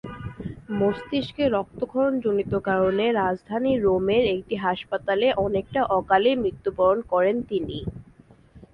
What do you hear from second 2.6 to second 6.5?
কারণে রাজধানী রোমের একটি হাসপাতালে অনেকটা অকালেই